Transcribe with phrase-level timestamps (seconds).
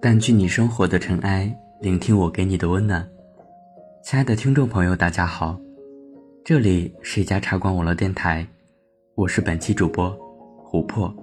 [0.00, 3.06] 淡去你生活的尘埃，聆听我给你的温暖。
[4.02, 5.56] 亲爱的听众朋友，大家好，
[6.44, 8.46] 这里是一家茶馆网络电台，
[9.14, 10.10] 我是本期主播
[10.72, 11.14] 琥珀。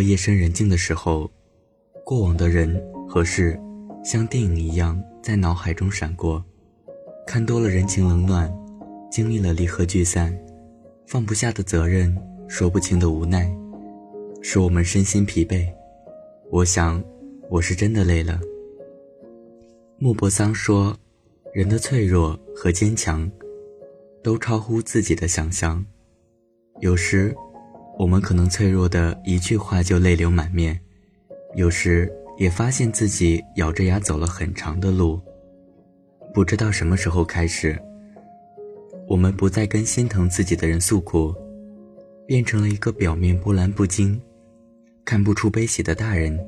[0.00, 1.30] 夜深人静的时候，
[2.04, 3.58] 过往的人和事，
[4.04, 6.44] 像电影一样在脑海中闪过。
[7.26, 8.52] 看多了人情冷暖，
[9.10, 10.36] 经历了离合聚散，
[11.06, 12.16] 放不下的责任，
[12.48, 13.52] 说不清的无奈，
[14.42, 15.66] 使我们身心疲惫。
[16.50, 17.02] 我想，
[17.48, 18.40] 我是真的累了。
[19.98, 20.96] 莫泊桑说
[21.52, 23.30] ：“人的脆弱和坚强，
[24.22, 25.84] 都超乎自己的想象。
[26.80, 27.34] 有时。”
[27.98, 30.78] 我们可能脆弱的一句话就泪流满面，
[31.54, 35.20] 有时也发现自己咬着牙走了很长的路。
[36.32, 37.78] 不知道什么时候开始，
[39.06, 41.34] 我们不再跟心疼自己的人诉苦，
[42.26, 44.20] 变成了一个表面波澜不惊、
[45.04, 46.38] 看不出悲喜的大人。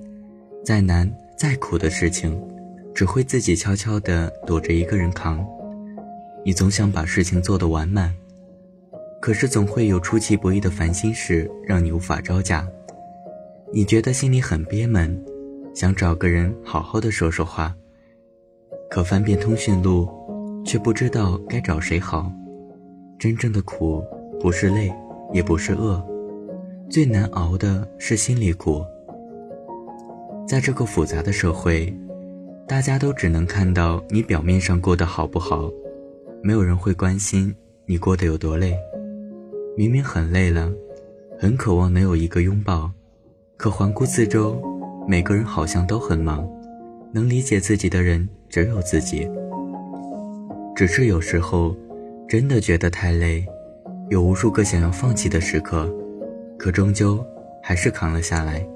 [0.64, 2.40] 再难再苦的事情，
[2.94, 5.44] 只会自己悄悄地躲着一个人扛。
[6.44, 8.14] 你总想把事情做得完满。
[9.22, 12.66] 可是总会有出其不意的烦心事让你无法招架，
[13.72, 15.16] 你觉得心里很憋闷，
[15.72, 17.72] 想找个人好好的说说话。
[18.90, 20.08] 可翻遍通讯录，
[20.66, 22.32] 却不知道该找谁好。
[23.16, 24.04] 真正的苦
[24.40, 24.92] 不是累，
[25.32, 26.04] 也不是饿，
[26.90, 28.84] 最难熬的是心里苦。
[30.48, 31.96] 在这个复杂的社会，
[32.66, 35.70] 大家都只能看到你表面上过得好不好，
[36.42, 37.54] 没有人会关心
[37.86, 38.76] 你过得有多累。
[39.74, 40.70] 明明很累了，
[41.38, 42.90] 很渴望能有一个拥抱，
[43.56, 44.60] 可环顾四周，
[45.08, 46.46] 每个人好像都很忙，
[47.10, 49.26] 能理解自己的人只有自己。
[50.76, 51.74] 只是有时候，
[52.28, 53.46] 真的觉得太累，
[54.10, 55.90] 有无数个想要放弃的时刻，
[56.58, 57.24] 可终究
[57.62, 58.66] 还是扛了下来。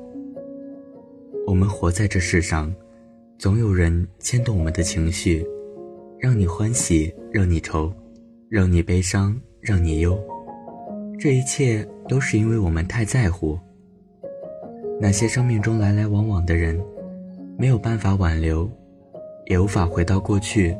[1.47, 2.75] 我们活在这世上，
[3.39, 5.47] 总有人牵动我们的情绪，
[6.19, 7.93] 让你欢喜，让你愁，
[8.49, 10.19] 让你悲伤，让你忧。
[11.19, 13.59] 这一切都是因为我们太在乎
[15.01, 16.79] 那些生命中来来往往的人，
[17.59, 18.71] 没有办法挽留，
[19.47, 20.77] 也无法回到过去。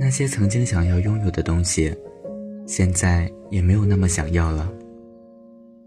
[0.00, 1.94] 那些曾经想要拥有的东西，
[2.66, 4.72] 现在也没有那么想要了。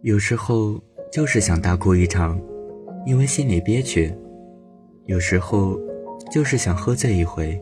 [0.01, 0.79] 有时候
[1.11, 2.39] 就是想大哭一场，
[3.05, 4.11] 因为心里憋屈；
[5.05, 5.79] 有时候
[6.31, 7.59] 就是想喝醉一回，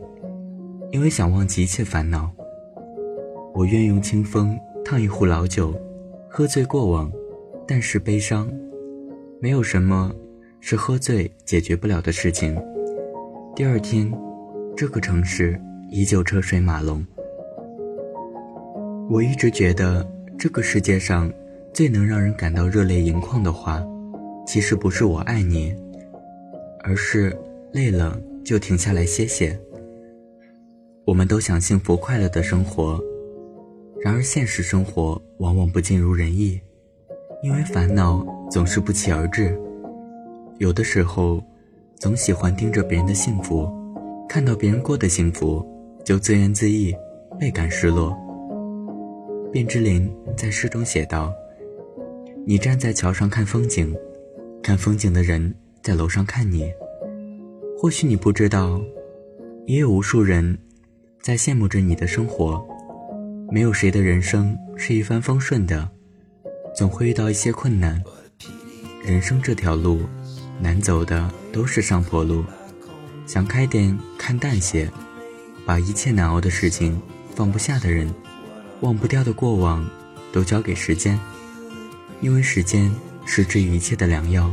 [0.90, 2.30] 因为想忘记一切烦恼。
[3.54, 4.58] 我愿用清风。
[4.84, 5.74] 烫一壶老酒，
[6.28, 7.10] 喝醉过往，
[7.66, 8.52] 但是悲伤。
[9.40, 10.14] 没有什么
[10.60, 12.54] 是喝醉解决不了的事情。
[13.56, 14.12] 第二天，
[14.76, 15.58] 这个城市
[15.88, 17.04] 依旧车水马龙。
[19.08, 20.06] 我一直觉得，
[20.38, 21.32] 这个世界上
[21.72, 23.82] 最能让人感到热泪盈眶的话，
[24.46, 25.74] 其实不是“我爱你”，
[26.84, 27.34] 而是
[27.72, 29.58] 累了就停下来歇歇。
[31.06, 33.02] 我们都想幸福快乐的生活。
[34.04, 36.60] 然而，现实生活往往不尽如人意，
[37.42, 39.58] 因为烦恼总是不期而至。
[40.58, 41.42] 有的时候，
[41.96, 43.66] 总喜欢盯着别人的幸福，
[44.28, 45.66] 看到别人过得幸福，
[46.04, 46.94] 就自怨自艾，
[47.40, 48.14] 倍感失落。
[49.54, 51.32] 卞之琳在诗中写道
[52.44, 53.96] ：“你站在桥上看风景，
[54.62, 56.70] 看风景的人在楼上看你。
[57.78, 58.78] 或许你不知道，
[59.64, 60.58] 也有无数人
[61.22, 62.62] 在羡慕着你的生活。”
[63.50, 65.88] 没有谁的人生是一帆风顺的，
[66.76, 68.02] 总会遇到一些困难。
[69.04, 70.00] 人生这条路，
[70.60, 72.44] 难走的都是上坡路。
[73.26, 74.90] 想开点，看淡些，
[75.64, 77.00] 把一切难熬的事情、
[77.34, 78.12] 放不下的人、
[78.80, 79.88] 忘不掉的过往，
[80.32, 81.18] 都交给时间，
[82.20, 82.90] 因为时间
[83.24, 84.50] 是治愈一切的良药。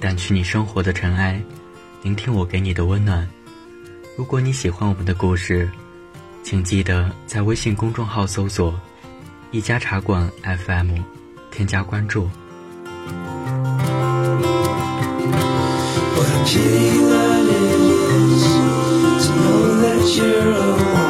[0.00, 1.40] 掸去你生活的尘埃，
[2.02, 3.28] 聆听我给你的温暖。
[4.16, 5.70] 如果你喜欢我们的故事，
[6.42, 8.74] 请记得在微信公众号搜索
[9.52, 10.98] “一家茶馆 FM”，
[11.50, 12.28] 添加关注。
[16.14, 17.80] What a pity that it
[18.16, 18.44] is
[19.26, 21.05] to know that you're